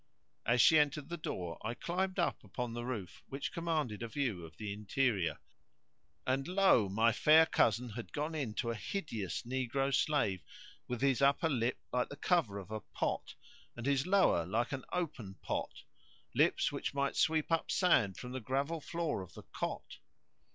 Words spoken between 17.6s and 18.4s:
sand from the